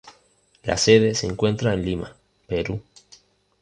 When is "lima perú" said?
1.85-2.81